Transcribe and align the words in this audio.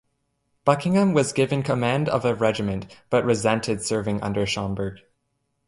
Buckingham 0.65 1.13
was 1.13 1.31
given 1.31 1.61
command 1.61 2.09
of 2.09 2.25
a 2.25 2.33
regiment, 2.33 2.87
but 3.11 3.23
resented 3.23 3.83
serving 3.83 4.19
under 4.23 4.47
Schomberg. 4.47 4.97